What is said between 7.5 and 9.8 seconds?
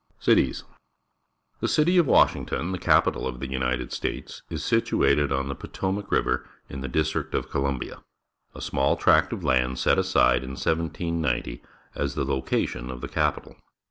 Columbia, a small tract of land